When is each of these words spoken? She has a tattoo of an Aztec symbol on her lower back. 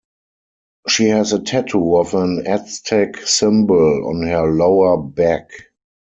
She 0.87 1.09
has 1.09 1.31
a 1.31 1.43
tattoo 1.43 1.95
of 1.97 2.15
an 2.15 2.47
Aztec 2.47 3.17
symbol 3.21 4.07
on 4.07 4.23
her 4.23 4.49
lower 4.51 4.97
back. 4.97 5.51